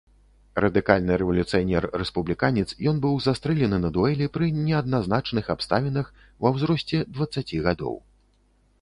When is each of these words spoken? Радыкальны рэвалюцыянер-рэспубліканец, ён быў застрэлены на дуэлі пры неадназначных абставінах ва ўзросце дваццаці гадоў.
Радыкальны 0.63 1.17
рэвалюцыянер-рэспубліканец, 1.21 2.65
ён 2.93 3.03
быў 3.05 3.19
застрэлены 3.27 3.77
на 3.85 3.93
дуэлі 3.99 4.31
пры 4.39 4.45
неадназначных 4.65 5.45
абставінах 5.59 6.13
ва 6.43 6.49
ўзросце 6.57 7.07
дваццаці 7.17 7.65
гадоў. 7.71 7.95